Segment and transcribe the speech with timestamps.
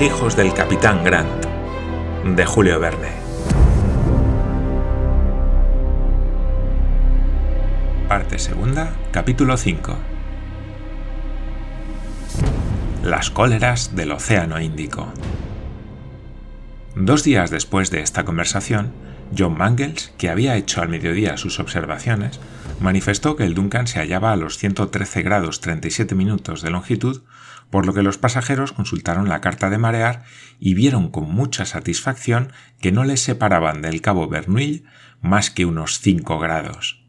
[0.00, 1.44] Hijos del capitán Grant,
[2.24, 3.08] de Julio Verne.
[8.06, 9.96] Parte segunda, capítulo 5.
[13.02, 15.12] Las cóleras del Océano Índico.
[16.94, 18.92] Dos días después de esta conversación,
[19.36, 22.38] John Mangles, que había hecho al mediodía sus observaciones,
[22.78, 27.22] manifestó que el Duncan se hallaba a los 113 grados 37 minutos de longitud,
[27.70, 30.24] por lo que los pasajeros consultaron la carta de marear
[30.58, 34.84] y vieron con mucha satisfacción que no les separaban del cabo Bernuille
[35.20, 37.04] más que unos 5 grados.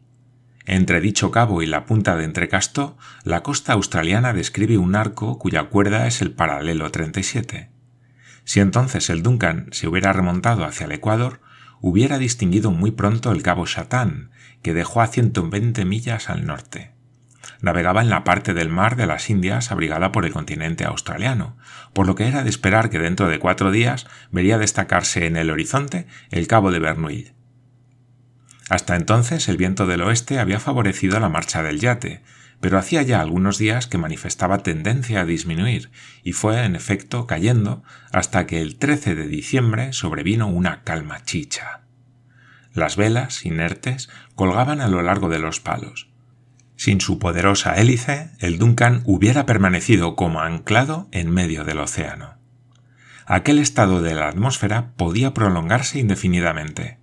[0.65, 5.63] Entre dicho cabo y la punta de Entrecastó, la costa australiana describe un arco cuya
[5.63, 7.71] cuerda es el paralelo 37.
[8.43, 11.41] Si entonces el Duncan se hubiera remontado hacia el Ecuador,
[11.81, 16.98] hubiera distinguido muy pronto el cabo Chatán, que dejó a 120 millas al norte.
[17.61, 21.57] Navegaba en la parte del mar de las Indias abrigada por el continente australiano,
[21.93, 25.49] por lo que era de esperar que dentro de cuatro días vería destacarse en el
[25.49, 27.33] horizonte el cabo de Bernuille.
[28.69, 32.21] Hasta entonces el viento del oeste había favorecido la marcha del yate,
[32.61, 35.91] pero hacía ya algunos días que manifestaba tendencia a disminuir,
[36.23, 41.81] y fue en efecto cayendo hasta que el 13 de diciembre sobrevino una calma chicha.
[42.73, 46.08] Las velas, inertes, colgaban a lo largo de los palos.
[46.79, 52.37] Sin su poderosa hélice, el Duncan hubiera permanecido como anclado en medio del océano.
[53.25, 56.97] Aquel estado de la atmósfera podía prolongarse indefinidamente.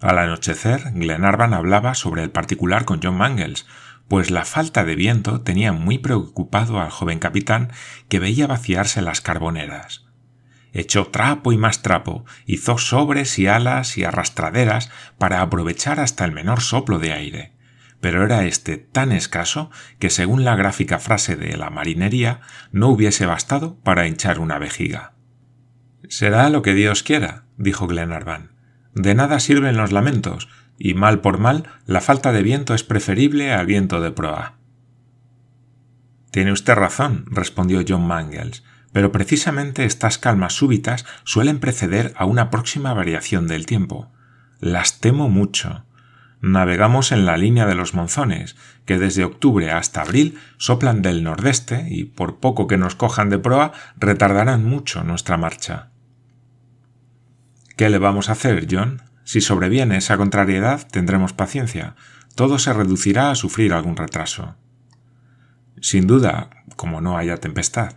[0.00, 3.66] Al anochecer, Glenarvan hablaba sobre el particular con John Mangles,
[4.08, 7.70] pues la falta de viento tenía muy preocupado al joven capitán
[8.08, 10.06] que veía vaciarse las carboneras.
[10.72, 16.32] Echó trapo y más trapo, hizo sobres y alas y arrastraderas para aprovechar hasta el
[16.32, 17.52] menor soplo de aire,
[18.02, 19.70] pero era éste tan escaso
[20.00, 22.40] que según la gráfica frase de la marinería
[22.72, 25.14] no hubiese bastado para hinchar una vejiga.
[26.08, 28.50] Será lo que Dios quiera, dijo Glenarvan.
[28.92, 33.52] De nada sirven los lamentos, y mal por mal, la falta de viento es preferible
[33.52, 34.58] al viento de proa.
[36.32, 42.50] Tiene usted razón, respondió John Mangles, pero precisamente estas calmas súbitas suelen preceder a una
[42.50, 44.10] próxima variación del tiempo.
[44.58, 45.84] Las temo mucho.
[46.42, 51.86] Navegamos en la línea de los monzones, que desde octubre hasta abril soplan del nordeste
[51.88, 55.90] y por poco que nos cojan de proa retardarán mucho nuestra marcha.
[57.76, 59.02] ¿Qué le vamos a hacer, John?
[59.22, 61.94] Si sobreviene esa contrariedad, tendremos paciencia.
[62.34, 64.56] Todo se reducirá a sufrir algún retraso.
[65.80, 67.94] Sin duda, como no haya tempestad.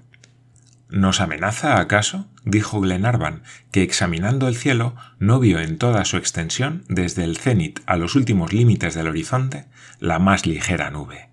[0.96, 2.26] ¿Nos amenaza acaso?
[2.46, 7.82] dijo Glenarvan, que examinando el cielo no vio en toda su extensión, desde el cenit
[7.86, 9.66] a los últimos límites del horizonte,
[10.00, 11.28] la más ligera nube.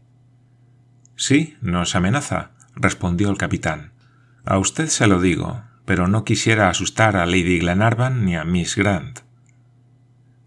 [1.15, 3.93] Sí, nos amenaza, respondió el capitán.
[4.45, 8.75] A usted se lo digo, pero no quisiera asustar a Lady Glenarvan ni a Miss
[8.75, 9.21] Grant.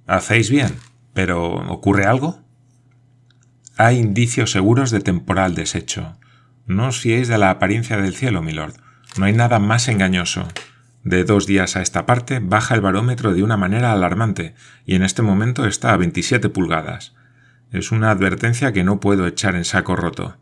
[0.07, 0.75] Hacéis bien,
[1.13, 2.41] pero ¿ocurre algo?
[3.77, 6.17] Hay indicios seguros de temporal deshecho.
[6.65, 8.83] No os fiéis de la apariencia del cielo, milord.
[9.17, 10.47] No hay nada más engañoso.
[11.03, 14.55] De dos días a esta parte baja el barómetro de una manera alarmante,
[14.85, 17.15] y en este momento está a 27 pulgadas.
[17.71, 20.37] Es una advertencia que no puedo echar en saco roto.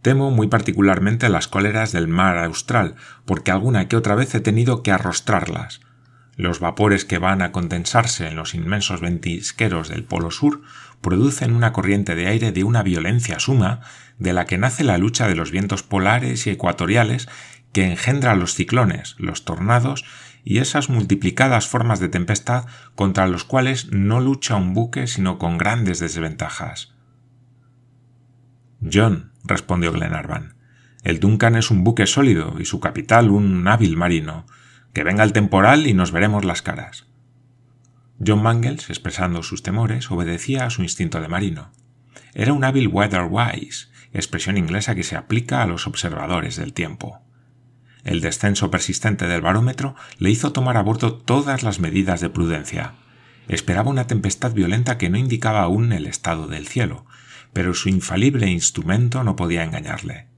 [0.00, 2.94] Temo muy particularmente las cóleras del mar austral,
[3.24, 5.80] porque alguna que otra vez he tenido que arrostrarlas.
[6.36, 10.62] Los vapores que van a condensarse en los inmensos ventisqueros del Polo Sur
[11.00, 13.80] producen una corriente de aire de una violencia suma
[14.18, 17.28] de la que nace la lucha de los vientos polares y ecuatoriales
[17.76, 20.06] que engendra los ciclones, los tornados
[20.44, 22.64] y esas multiplicadas formas de tempestad
[22.94, 26.94] contra los cuales no lucha un buque sino con grandes desventajas.
[28.80, 30.54] John, respondió Glenarvan,
[31.04, 34.46] el Duncan es un buque sólido y su capital un hábil marino.
[34.94, 37.04] Que venga el temporal y nos veremos las caras.
[38.26, 41.72] John Mangles, expresando sus temores, obedecía a su instinto de marino.
[42.32, 47.25] Era un hábil weather-wise, expresión inglesa que se aplica a los observadores del tiempo.
[48.06, 52.92] El descenso persistente del barómetro le hizo tomar a bordo todas las medidas de prudencia.
[53.48, 57.04] Esperaba una tempestad violenta que no indicaba aún el estado del cielo,
[57.52, 60.28] pero su infalible instrumento no podía engañarle.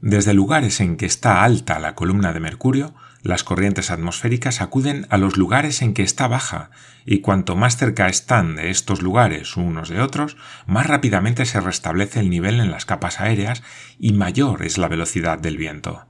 [0.00, 2.94] Desde lugares en que está alta la columna de Mercurio,
[3.24, 6.70] las corrientes atmosféricas acuden a los lugares en que está baja,
[7.04, 10.36] y cuanto más cerca están de estos lugares unos de otros,
[10.68, 13.64] más rápidamente se restablece el nivel en las capas aéreas
[13.98, 16.06] y mayor es la velocidad del viento.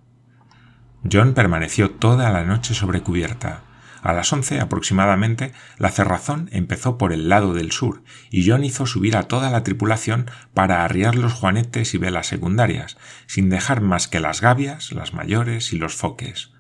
[1.11, 3.63] John permaneció toda la noche sobre cubierta.
[4.03, 8.87] A las once aproximadamente, la cerrazón empezó por el lado del sur, y John hizo
[8.87, 12.97] subir a toda la tripulación para arriar los juanetes y velas secundarias,
[13.27, 16.53] sin dejar más que las gavias, las mayores y los foques.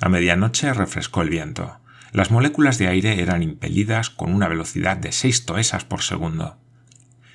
[0.00, 1.78] A medianoche refrescó el viento.
[2.12, 6.58] Las moléculas de aire eran impelidas con una velocidad de seis toesas por segundo.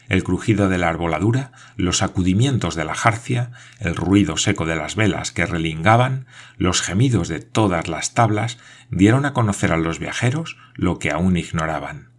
[0.10, 4.96] El crujido de la arboladura, los sacudimientos de la jarcia, el ruido seco de las
[4.96, 6.26] velas que relingaban,
[6.58, 8.58] los gemidos de todas las tablas
[8.90, 12.10] dieron a conocer a los viajeros lo que aún ignoraban.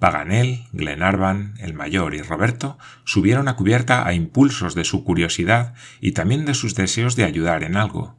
[0.00, 6.10] Paganel, Glenarvan, el mayor y Roberto subieron a cubierta a impulsos de su curiosidad y
[6.10, 8.18] también de sus deseos de ayudar en algo,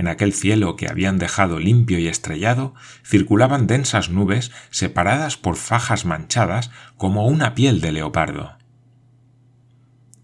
[0.00, 2.74] en aquel cielo que habían dejado limpio y estrellado
[3.04, 8.56] circulaban densas nubes separadas por fajas manchadas como una piel de leopardo.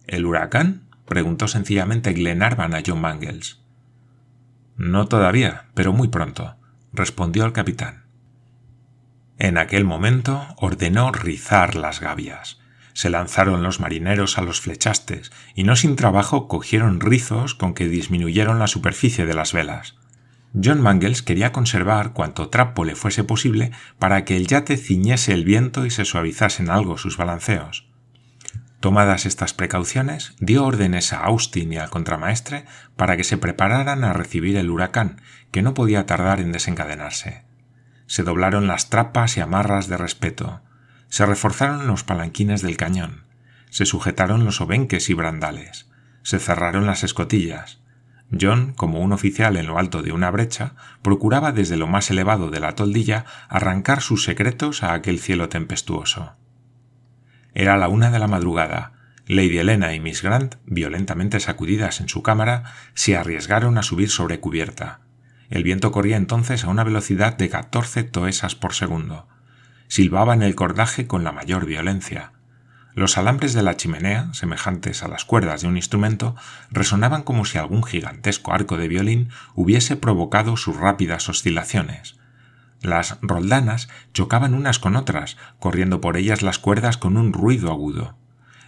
[0.07, 0.89] ¿El huracán?
[1.05, 3.61] preguntó sencillamente Glenarvan a John Mangles.
[4.79, 6.57] No todavía, pero muy pronto,
[6.95, 8.07] respondió el capitán.
[9.37, 12.61] En aquel momento ordenó rizar las gavias
[12.97, 17.91] se lanzaron los marineros a los flechastes y no sin trabajo cogieron rizos con que
[17.91, 19.97] disminuyeron la superficie de las velas.
[20.55, 25.45] John Mangles quería conservar cuanto trapo le fuese posible para que el yate ciñese el
[25.45, 27.87] viento y se suavizasen algo sus balanceos.
[28.81, 32.65] Tomadas estas precauciones, dio órdenes a Austin y al contramaestre
[32.97, 35.21] para que se prepararan a recibir el huracán,
[35.51, 37.45] que no podía tardar en desencadenarse.
[38.07, 40.63] Se doblaron las trapas y amarras de respeto,
[41.09, 43.25] se reforzaron los palanquines del cañón,
[43.71, 45.89] se sujetaron los obenques y brandales,
[46.23, 47.81] se cerraron las escotillas.
[48.39, 52.51] John, como un oficial en lo alto de una brecha, procuraba desde lo más elevado
[52.51, 56.33] de la toldilla arrancar sus secretos a aquel cielo tempestuoso.
[57.55, 58.93] Era la una de la madrugada.
[59.29, 62.65] Lady Helena y Miss Grant, violentamente sacudidas en su cámara,
[62.95, 65.01] se arriesgaron a subir sobre cubierta.
[65.51, 69.29] El viento corría entonces a una velocidad de catorce toesas por segundo
[69.89, 72.33] silbaba en el cordaje con la mayor violencia.
[72.95, 76.35] Los alambres de la chimenea, semejantes a las cuerdas de un instrumento,
[76.71, 82.17] resonaban como si algún gigantesco arco de violín hubiese provocado sus rápidas oscilaciones.
[82.81, 88.17] Las roldanas chocaban unas con otras, corriendo por ellas las cuerdas con un ruido agudo.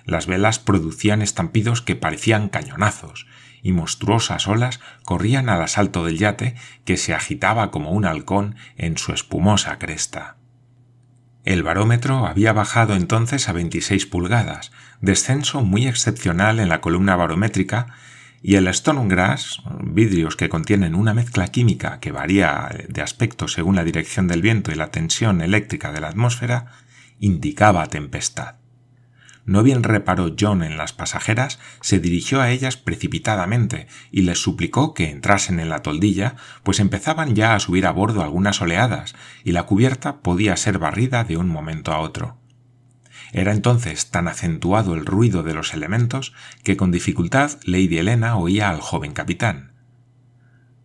[0.05, 3.27] Las velas producían estampidos que parecían cañonazos,
[3.63, 6.55] y monstruosas olas corrían al asalto del yate
[6.85, 10.38] que se agitaba como un halcón en su espumosa cresta.
[11.49, 17.87] El barómetro había bajado entonces a 26 pulgadas, descenso muy excepcional en la columna barométrica,
[18.43, 23.85] y el Stonegrass, vidrios que contienen una mezcla química que varía de aspecto según la
[23.85, 26.67] dirección del viento y la tensión eléctrica de la atmósfera,
[27.19, 28.57] indicaba tempestad.
[29.49, 34.93] No bien reparó John en las pasajeras, se dirigió a ellas precipitadamente y les suplicó
[34.93, 39.15] que entrasen en la toldilla, pues empezaban ya a subir a bordo algunas oleadas,
[39.45, 42.37] y la cubierta podía ser barrida de un momento a otro.
[43.33, 48.69] Era entonces tan acentuado el ruido de los elementos que con dificultad Lady Helena oía
[48.69, 49.73] al joven capitán.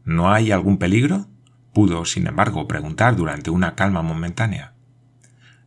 [0.06, 1.28] ¿No hay algún peligro?
[1.74, 4.74] pudo, sin embargo, preguntar durante una calma momentánea.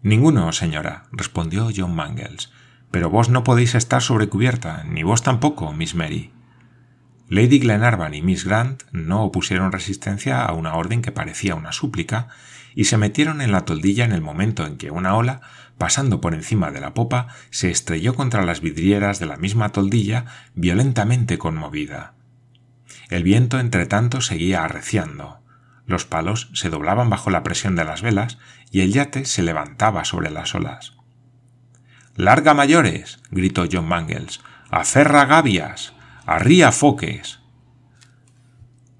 [0.00, 2.52] Ninguno, señora, respondió John Mangles.
[2.90, 6.32] Pero vos no podéis estar sobre cubierta, ni vos tampoco, Miss Mary.
[7.28, 12.28] Lady Glenarvan y Miss Grant no opusieron resistencia a una orden que parecía una súplica,
[12.76, 15.40] y se metieron en la toldilla en el momento en que una ola,
[15.78, 20.26] pasando por encima de la popa, se estrelló contra las vidrieras de la misma toldilla,
[20.54, 22.14] violentamente conmovida.
[23.08, 25.40] El viento, entre tanto, seguía arreciando.
[25.86, 28.38] Los palos se doblaban bajo la presión de las velas
[28.70, 30.95] y el yate se levantaba sobre las olas.
[32.16, 34.40] Larga mayores, gritó John Mangles.
[34.70, 35.92] Aferra gavias.
[36.24, 37.40] Arría foques.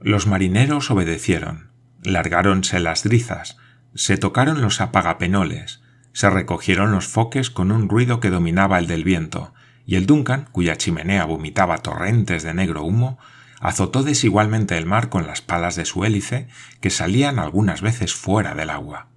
[0.01, 1.71] Los marineros obedecieron.
[2.03, 3.57] Largáronse las drizas,
[3.97, 5.83] se tocaron los apagapenoles,
[6.13, 9.55] se recogieron los foques con un ruido que dominaba el del viento,
[9.87, 13.19] y el Duncan, cuya chimenea vomitaba torrentes de negro humo,
[13.59, 16.49] azotó desigualmente el mar con las palas de su hélice,
[16.81, 19.09] que salían algunas veces fuera del agua.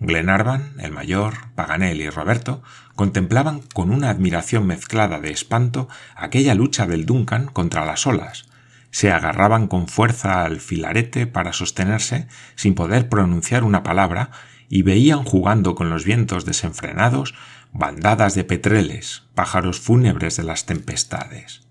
[0.00, 2.62] Glenarvan, el mayor, Paganel y Roberto
[2.94, 8.46] contemplaban con una admiración mezclada de espanto aquella lucha del Duncan contra las olas.
[8.90, 14.30] Se agarraban con fuerza al filarete para sostenerse sin poder pronunciar una palabra
[14.68, 17.34] y veían jugando con los vientos desenfrenados
[17.72, 21.66] bandadas de petreles, pájaros fúnebres de las tempestades.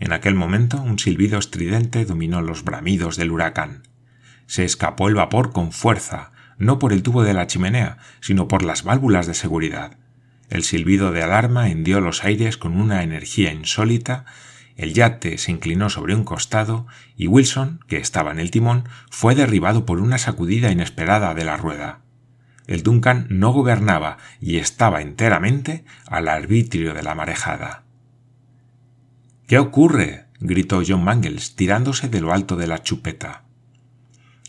[0.00, 3.84] En aquel momento un silbido estridente dominó los bramidos del huracán.
[4.46, 6.32] Se escapó el vapor con fuerza,
[6.64, 9.98] no por el tubo de la chimenea, sino por las válvulas de seguridad.
[10.50, 14.24] El silbido de alarma hendió los aires con una energía insólita,
[14.76, 19.34] el yate se inclinó sobre un costado y Wilson, que estaba en el timón, fue
[19.34, 22.00] derribado por una sacudida inesperada de la rueda.
[22.66, 27.84] El Duncan no gobernaba y estaba enteramente al arbitrio de la marejada.
[29.46, 30.24] ¿Qué ocurre?
[30.40, 33.44] gritó John Mangles, tirándose de lo alto de la chupeta.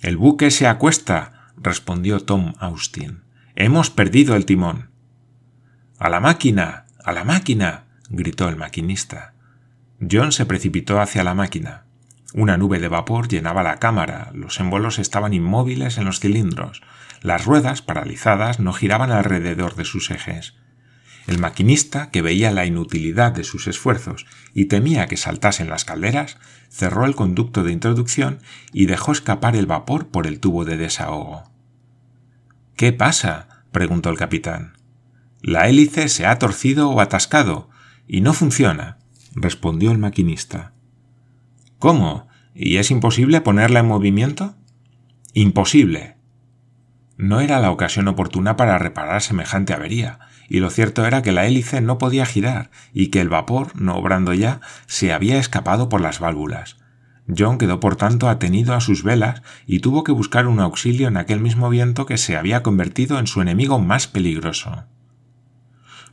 [0.01, 3.23] El buque se acuesta, respondió Tom Austin.
[3.55, 4.89] Hemos perdido el timón.
[5.97, 6.85] A la máquina.
[7.03, 7.85] a la máquina.
[8.09, 9.33] gritó el maquinista.
[9.99, 11.85] John se precipitó hacia la máquina.
[12.33, 16.81] Una nube de vapor llenaba la cámara, los émbolos estaban inmóviles en los cilindros,
[17.21, 20.55] las ruedas, paralizadas, no giraban alrededor de sus ejes.
[21.27, 26.37] El maquinista, que veía la inutilidad de sus esfuerzos y temía que saltasen las calderas,
[26.69, 28.39] cerró el conducto de introducción
[28.71, 31.49] y dejó escapar el vapor por el tubo de desahogo.
[32.75, 33.63] ¿Qué pasa?
[33.71, 34.73] preguntó el capitán.
[35.41, 37.69] La hélice se ha torcido o atascado,
[38.07, 38.99] y no funciona,
[39.33, 40.73] respondió el maquinista.
[41.79, 42.27] ¿Cómo?
[42.53, 44.55] ¿Y es imposible ponerla en movimiento?
[45.33, 46.14] Imposible.
[47.17, 50.19] No era la ocasión oportuna para reparar semejante avería,
[50.49, 53.95] y lo cierto era que la hélice no podía girar y que el vapor, no
[53.95, 56.77] obrando ya, se había escapado por las válvulas.
[57.35, 61.17] John quedó por tanto atenido a sus velas y tuvo que buscar un auxilio en
[61.17, 64.85] aquel mismo viento que se había convertido en su enemigo más peligroso.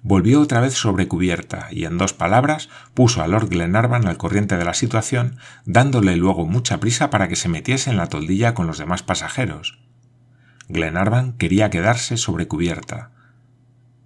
[0.05, 4.57] Volvió otra vez sobre cubierta y en dos palabras puso a Lord Glenarvan al corriente
[4.57, 8.67] de la situación, dándole luego mucha prisa para que se metiese en la toldilla con
[8.67, 9.79] los demás pasajeros.
[10.73, 13.11] Glenarvan quería quedarse sobre cubierta.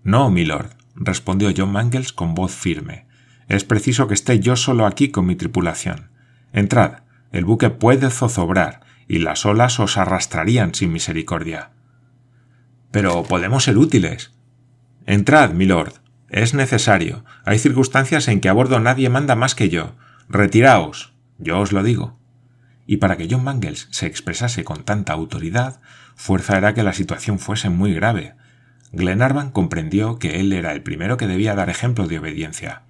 [0.03, 3.07] No, milord, respondió John Mangles con voz firme.
[3.49, 6.11] Es preciso que esté yo solo aquí con mi tripulación.
[6.53, 11.71] Entrad, el buque puede zozobrar y las olas os arrastrarían sin misericordia.
[12.91, 14.33] Pero podemos ser útiles.
[15.07, 15.95] Entrad, milord.
[16.29, 17.25] Es necesario.
[17.45, 19.95] Hay circunstancias en que a bordo nadie manda más que yo.
[20.29, 21.15] Retiraos.
[21.39, 22.19] Yo os lo digo.
[22.87, 25.81] Y para que John Mangles se expresase con tanta autoridad,
[26.17, 28.35] fuerza era que la situación fuese muy grave,
[28.93, 32.83] Glenarvan comprendió que él era el primero que debía dar ejemplo de obediencia.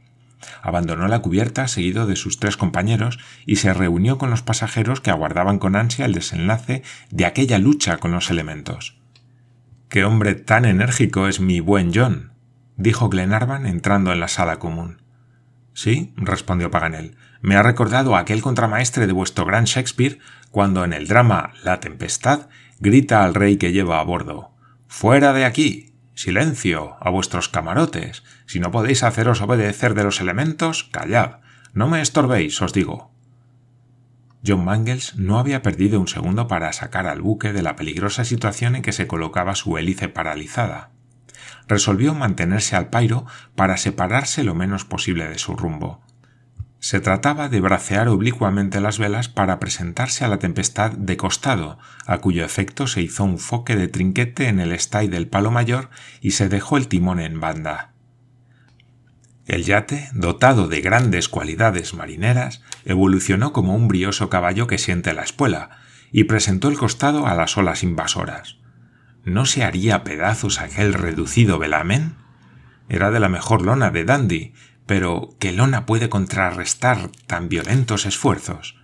[0.62, 5.11] Abandonó la cubierta seguido de sus tres compañeros y se reunió con los pasajeros que
[5.11, 8.99] aguardaban con ansia el desenlace de aquella lucha con los elementos.
[9.88, 12.33] Qué hombre tan enérgico es mi buen John,
[12.76, 15.02] dijo Glenarvan entrando en la sala común.
[15.73, 20.18] Sí, respondió Paganel, me ha recordado aquel contramaestre de vuestro gran Shakespeare
[20.50, 22.49] cuando en el drama La Tempestad
[22.80, 24.52] grita al rey que lleva a bordo
[24.88, 25.92] Fuera de aquí.
[26.14, 26.97] Silencio.
[27.00, 28.23] a vuestros camarotes.
[28.47, 31.40] Si no podéis haceros obedecer de los elementos, callad.
[31.75, 33.11] No me estorbéis, os digo.
[34.47, 38.76] John Mangles no había perdido un segundo para sacar al buque de la peligrosa situación
[38.76, 40.90] en que se colocaba su hélice paralizada.
[41.68, 46.00] Resolvió mantenerse al pairo para separarse lo menos posible de su rumbo.
[46.87, 52.19] Se trataba de bracear oblicuamente las velas para presentarse a la tempestad de costado, a
[52.19, 55.90] cuyo efecto se hizo un foque de trinquete en el estay del palo mayor
[56.21, 57.90] y se dejó el timón en banda.
[59.47, 65.23] El yate, dotado de grandes cualidades marineras, evolucionó como un brioso caballo que siente la
[65.23, 65.71] espuela,
[66.12, 68.59] y presentó el costado a las olas invasoras.
[69.25, 72.14] ¿No se haría pedazos aquel reducido velamen?
[72.88, 74.55] Era de la mejor lona de Dandy,
[74.87, 78.76] pero ¿qué lona puede contrarrestar tan violentos esfuerzos?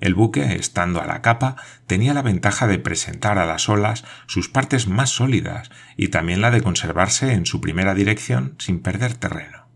[0.00, 4.48] El buque, estando a la capa, tenía la ventaja de presentar a las olas sus
[4.48, 9.68] partes más sólidas y también la de conservarse en su primera dirección sin perder terreno.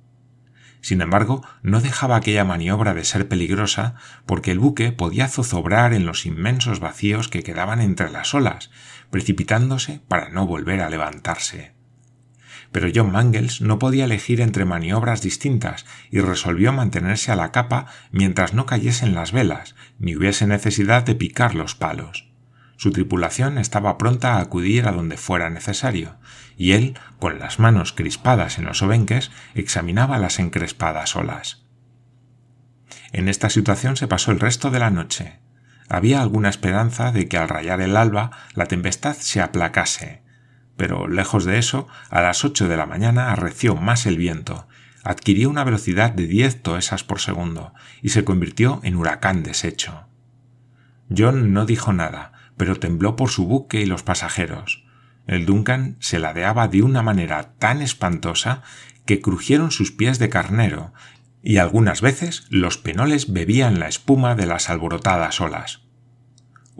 [0.83, 3.95] Sin embargo, no dejaba aquella maniobra de ser peligrosa
[4.27, 8.71] porque el buque podía zozobrar en los inmensos vacíos que quedaban entre las olas,
[9.11, 11.80] precipitándose para no volver a levantarse
[12.73, 17.87] pero John Mangles no podía elegir entre maniobras distintas y resolvió mantenerse a la capa
[18.13, 22.31] mientras no cayesen las velas, ni hubiese necesidad de picar los palos.
[22.77, 26.17] Su tripulación estaba pronta a acudir a donde fuera necesario,
[26.57, 31.63] y él, con las manos crispadas en los obenques, examinaba las encrespadas olas.
[33.13, 35.41] En esta situación se pasó el resto de la noche.
[35.89, 40.23] Había alguna esperanza de que al rayar el alba la tempestad se aplacase,
[40.81, 44.67] pero lejos de eso, a las ocho de la mañana arreció más el viento,
[45.05, 50.07] adquirió una velocidad de diez toesas por segundo y se convirtió en huracán deshecho.
[51.15, 54.83] John no dijo nada, pero tembló por su buque y los pasajeros.
[55.27, 58.63] El Duncan se ladeaba de una manera tan espantosa
[59.05, 60.95] que crujieron sus pies de carnero,
[61.43, 65.83] y algunas veces los penoles bebían la espuma de las alborotadas olas.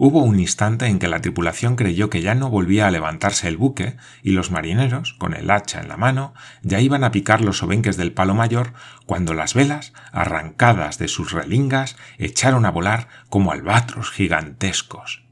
[0.03, 3.55] Hubo un instante en que la tripulación creyó que ya no volvía a levantarse el
[3.55, 7.61] buque y los marineros, con el hacha en la mano, ya iban a picar los
[7.61, 8.73] obenques del palo mayor
[9.05, 15.23] cuando las velas, arrancadas de sus relingas, echaron a volar como albatros gigantescos.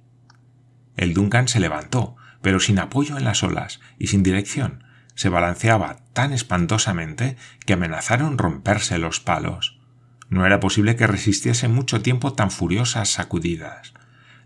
[0.97, 4.83] El Duncan se levantó, pero sin apoyo en las olas y sin dirección.
[5.15, 9.79] Se balanceaba tan espantosamente que amenazaron romperse los palos.
[10.29, 13.93] No era posible que resistiese mucho tiempo tan furiosas sacudidas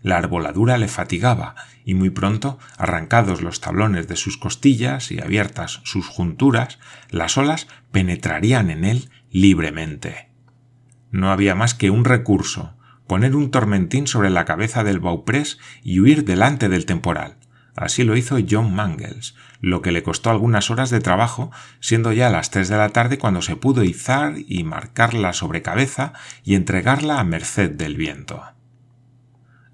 [0.04, 5.80] la arboladura le fatigaba, y muy pronto, arrancados los tablones de sus costillas y abiertas
[5.84, 10.28] sus junturas, las olas penetrarían en él libremente.
[11.10, 16.00] No había más que un recurso, poner un tormentín sobre la cabeza del Bauprés y
[16.00, 17.38] huir delante del temporal.
[17.74, 22.28] Así lo hizo John Mangles, lo que le costó algunas horas de trabajo, siendo ya
[22.28, 26.12] las tres de la tarde cuando se pudo izar y marcarla sobre cabeza
[26.44, 28.53] y entregarla a merced del viento.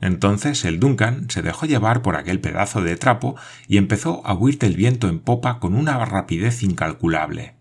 [0.01, 3.37] Entonces el Duncan se dejó llevar por aquel pedazo de trapo
[3.69, 7.55] y empezó a huir del viento en popa con una rapidez incalculable.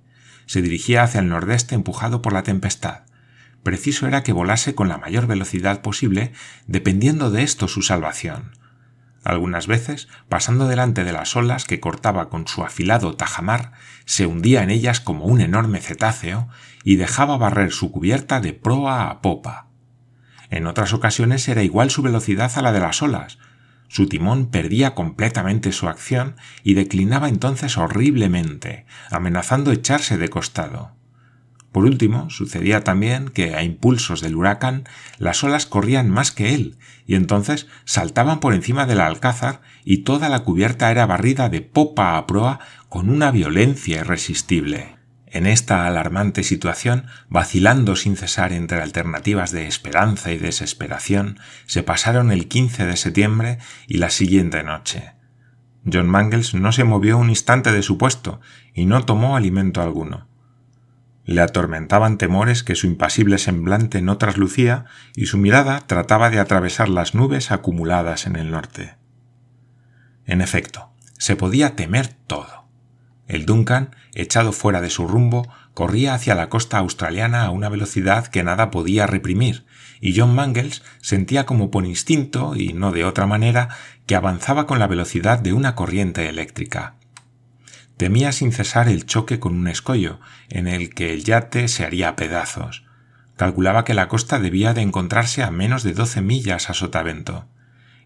[0.46, 3.02] Se dirigía hacia el nordeste empujado por la tempestad.
[3.64, 6.32] Preciso era que volase con la mayor velocidad posible,
[6.66, 8.52] dependiendo de esto su salvación.
[9.24, 13.74] Algunas veces, pasando delante de las olas que cortaba con su afilado tajamar,
[14.06, 16.48] se hundía en ellas como un enorme cetáceo
[16.86, 19.69] y dejaba barrer su cubierta de proa a popa.
[20.50, 23.38] En otras ocasiones era igual su velocidad a la de las olas.
[23.88, 30.92] Su timón perdía completamente su acción y declinaba entonces horriblemente, amenazando echarse de costado.
[31.72, 34.86] Por último, sucedía también que a impulsos del huracán
[35.18, 40.30] las olas corrían más que él, y entonces saltaban por encima del alcázar y toda
[40.30, 44.99] la cubierta era barrida de popa a proa con una violencia irresistible.
[45.32, 52.32] En esta alarmante situación, vacilando sin cesar entre alternativas de esperanza y desesperación, se pasaron
[52.32, 55.14] el 15 de septiembre y la siguiente noche.
[55.92, 58.42] John Mangles no se movió un instante de su puesto
[58.74, 60.28] y no tomó alimento alguno.
[61.26, 66.90] Le atormentaban temores que su impasible semblante no traslucía y su mirada trataba de atravesar
[66.90, 68.96] las nubes acumuladas en el norte.
[70.26, 72.59] En efecto, se podía temer todo.
[73.30, 78.26] El Duncan, echado fuera de su rumbo, corría hacia la costa australiana a una velocidad
[78.26, 79.66] que nada podía reprimir,
[80.02, 83.70] y John Mangles sentía como por instinto, y no de otra manera,
[84.08, 86.96] que avanzaba con la velocidad de una corriente eléctrica.
[87.98, 92.10] Temía sin cesar el choque con un escollo, en el que el yate se haría
[92.10, 92.84] a pedazos.
[93.38, 97.48] Calculaba que la costa debía de encontrarse a menos de doce millas a sotavento.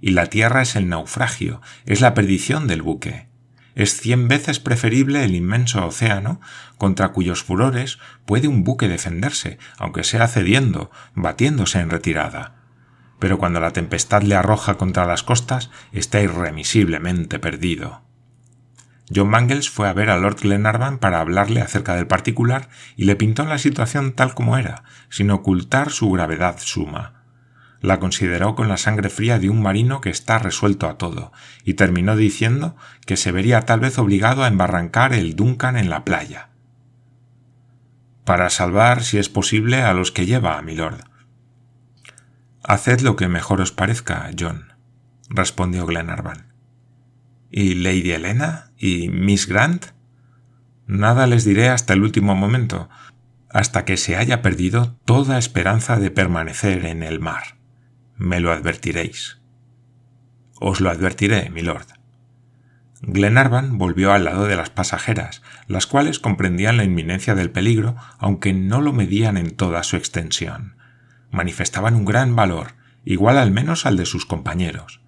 [0.02, 3.32] Y la tierra es el naufragio, es la perdición del buque.
[3.76, 6.40] Es cien veces preferible el inmenso océano,
[6.78, 12.56] contra cuyos furores puede un buque defenderse, aunque sea cediendo, batiéndose en retirada.
[13.20, 18.02] Pero cuando la tempestad le arroja contra las costas, está irremisiblemente perdido.
[19.14, 23.16] John Mangles fue a ver a Lord Glenarvan para hablarle acerca del particular y le
[23.16, 27.23] pintó la situación tal como era, sin ocultar su gravedad suma.
[27.84, 31.34] La consideró con la sangre fría de un marino que está resuelto a todo,
[31.66, 36.06] y terminó diciendo que se vería tal vez obligado a embarrancar el Duncan en la
[36.06, 36.48] playa.
[38.24, 41.02] Para salvar, si es posible, a los que lleva, milord.
[42.64, 44.72] Haced lo que mejor os parezca, John,
[45.28, 46.54] respondió Glenarvan.
[47.52, 48.72] ¿Y Lady Helena?
[48.78, 49.88] ¿Y Miss Grant?
[50.88, 52.90] Nada les diré hasta el último momento,
[53.50, 57.62] hasta que se haya perdido toda esperanza de permanecer en el mar.
[58.18, 59.40] Me lo advertiréis.
[60.60, 61.88] Os lo advertiré, milord.
[63.02, 68.54] Glenarvan volvió al lado de las pasajeras, las cuales comprendían la inminencia del peligro, aunque
[68.54, 70.78] no lo medían en toda su extensión.
[71.30, 75.02] Manifestaban un gran valor, igual al menos al de sus compañeros.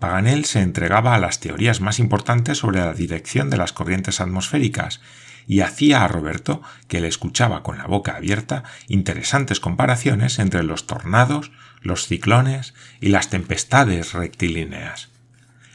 [0.00, 5.00] Paganel se entregaba a las teorías más importantes sobre la dirección de las corrientes atmosféricas
[5.46, 10.86] y hacía a Roberto, que le escuchaba con la boca abierta, interesantes comparaciones entre los
[10.86, 15.08] tornados, los ciclones y las tempestades rectilíneas.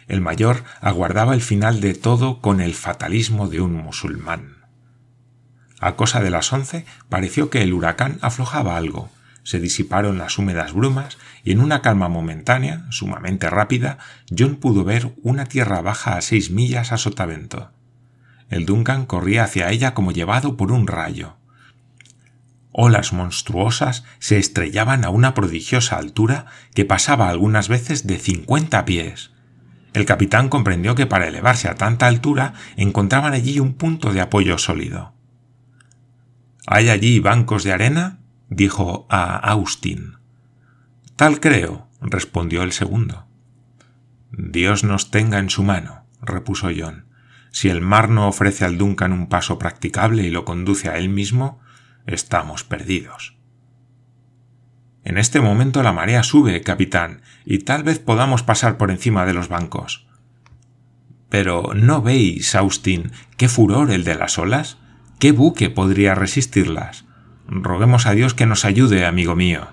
[0.07, 4.57] El mayor aguardaba el final de todo con el fatalismo de un musulmán.
[5.79, 9.10] A cosa de las once pareció que el huracán aflojaba algo,
[9.43, 13.97] se disiparon las húmedas brumas y en una calma momentánea, sumamente rápida,
[14.36, 17.71] John pudo ver una tierra baja a seis millas a sotavento.
[18.52, 21.38] El Duncan corría hacia ella como llevado por un rayo.
[22.74, 29.32] Olas monstruosas se estrellaban a una prodigiosa altura que pasaba algunas veces de cincuenta pies.
[29.94, 34.58] El capitán comprendió que para elevarse a tanta altura encontraban allí un punto de apoyo
[34.58, 35.14] sólido.
[36.68, 38.20] ¿Hay allí bancos de arena?
[38.50, 40.18] dijo a Austin.
[41.16, 43.28] Tal creo, respondió el segundo.
[44.32, 47.11] Dios nos tenga en su mano, repuso John.
[47.52, 51.10] Si el mar no ofrece al Duncan un paso practicable y lo conduce a él
[51.10, 51.60] mismo,
[52.08, 53.38] estamos perdidos.
[55.04, 59.34] En este momento la marea sube, capitán, y tal vez podamos pasar por encima de
[59.34, 60.08] los bancos.
[61.30, 64.78] Pero ¿no veis, Austin, qué furor el de las olas?
[65.20, 67.06] ¿Qué buque podría resistirlas?
[67.48, 69.68] Roguemos a Dios que nos ayude, amigo mío.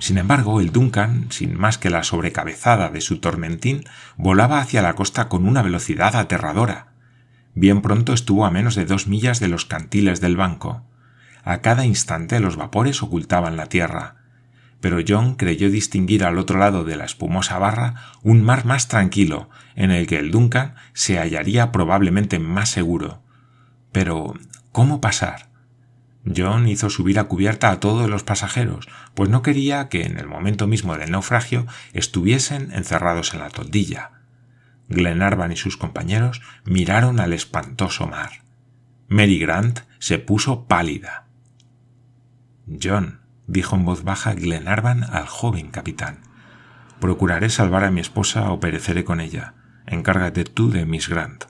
[0.00, 3.84] Sin embargo, el Duncan, sin más que la sobrecabezada de su tormentín,
[4.16, 6.88] volaba hacia la costa con una velocidad aterradora.
[7.54, 10.82] Bien pronto estuvo a menos de dos millas de los cantiles del banco.
[11.44, 14.16] A cada instante los vapores ocultaban la tierra.
[14.80, 19.50] Pero John creyó distinguir al otro lado de la espumosa barra un mar más tranquilo,
[19.74, 23.22] en el que el Duncan se hallaría probablemente más seguro.
[23.92, 24.32] Pero,
[24.72, 25.49] ¿cómo pasar?
[26.24, 30.26] John hizo subir a cubierta a todos los pasajeros, pues no quería que en el
[30.26, 34.12] momento mismo del naufragio estuviesen encerrados en la toldilla.
[34.88, 38.42] Glenarvan y sus compañeros miraron al espantoso mar.
[39.08, 41.26] Mary Grant se puso pálida.
[42.80, 46.20] John, dijo en voz baja Glenarvan al joven capitán,
[47.00, 49.54] procuraré salvar a mi esposa o pereceré con ella.
[49.86, 51.44] Encárgate tú de Miss Grant.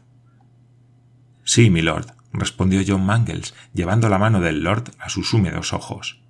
[1.45, 6.21] Sí, milord, respondió John Mangles, llevando la mano del lord a sus húmedos ojos.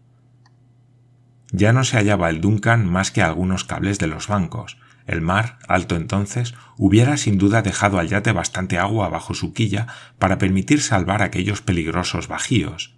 [1.52, 4.78] Ya no se hallaba el Duncan más que algunos cables de los bancos.
[5.06, 9.88] El mar, alto entonces, hubiera sin duda dejado al yate bastante agua bajo su quilla
[10.18, 12.94] para permitir salvar aquellos peligrosos bajíos.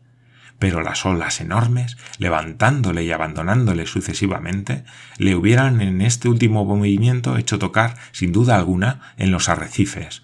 [0.59, 4.85] Pero las olas enormes, levantándole y abandonándole sucesivamente,
[5.17, 10.23] le hubieran en este último movimiento hecho tocar, sin duda alguna, en los arrecifes,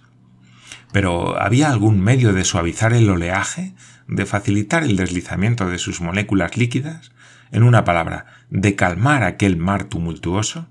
[0.92, 3.74] pero ¿había algún medio de suavizar el oleaje,
[4.06, 7.12] de facilitar el deslizamiento de sus moléculas líquidas?
[7.50, 10.68] En una palabra, de calmar aquel mar tumultuoso?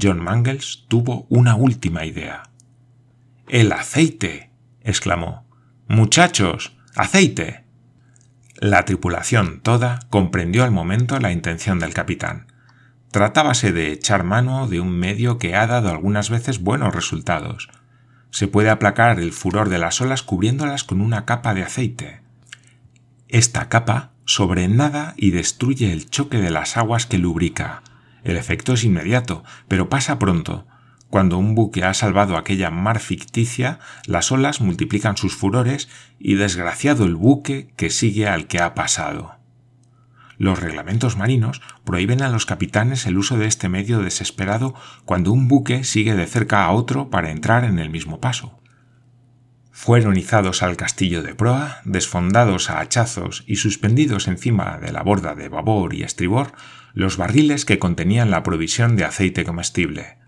[0.00, 2.42] John Mangles tuvo una última idea.
[3.48, 4.50] ¡El aceite!
[4.82, 5.46] exclamó.
[5.86, 7.64] Muchachos, aceite.
[8.56, 12.46] La tripulación toda comprendió al momento la intención del capitán.
[13.10, 17.70] Tratábase de echar mano de un medio que ha dado algunas veces buenos resultados,
[18.30, 22.20] se puede aplacar el furor de las olas cubriéndolas con una capa de aceite.
[23.28, 27.82] Esta capa sobrenada y destruye el choque de las aguas que lubrica.
[28.24, 30.66] El efecto es inmediato, pero pasa pronto.
[31.08, 35.88] Cuando un buque ha salvado aquella mar ficticia, las olas multiplican sus furores
[36.18, 39.37] y desgraciado el buque que sigue al que ha pasado.
[40.38, 44.72] Los reglamentos marinos prohíben a los capitanes el uso de este medio desesperado
[45.04, 48.60] cuando un buque sigue de cerca a otro para entrar en el mismo paso.
[49.72, 55.34] Fueron izados al castillo de proa, desfondados a hachazos y suspendidos encima de la borda
[55.34, 56.52] de babor y estribor
[56.94, 60.18] los barriles que contenían la provisión de aceite comestible.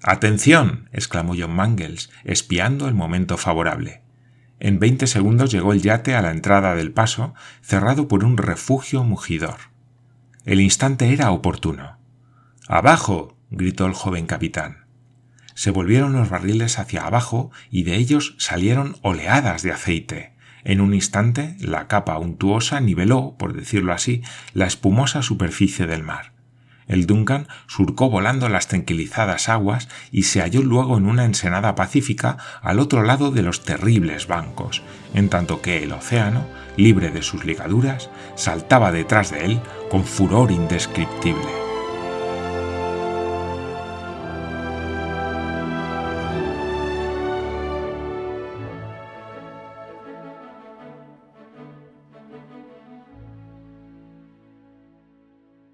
[0.00, 0.88] ¡Atención!
[0.92, 4.03] exclamó John Mangles, espiando el momento favorable.
[4.64, 9.04] En veinte segundos llegó el yate a la entrada del paso, cerrado por un refugio
[9.04, 9.56] mugidor.
[10.46, 11.98] El instante era oportuno.
[12.66, 13.36] ¡Abajo!
[13.50, 14.86] gritó el joven capitán.
[15.52, 20.32] Se volvieron los barriles hacia abajo y de ellos salieron oleadas de aceite.
[20.64, 24.22] En un instante la capa untuosa niveló, por decirlo así,
[24.54, 26.32] la espumosa superficie del mar.
[26.86, 32.36] El Duncan surcó volando las tranquilizadas aguas y se halló luego en una ensenada pacífica
[32.62, 34.82] al otro lado de los terribles bancos,
[35.14, 40.50] en tanto que el océano, libre de sus ligaduras, saltaba detrás de él con furor
[40.50, 41.63] indescriptible.